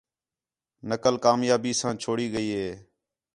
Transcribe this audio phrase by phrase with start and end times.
[0.89, 2.69] نقل کامیابی ساں چھوڑی ڳئی ہِے